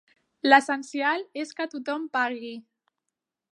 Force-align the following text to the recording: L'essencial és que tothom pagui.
L'essencial 0.51 1.21
és 1.43 1.53
que 1.61 1.69
tothom 1.75 2.09
pagui. 2.19 2.53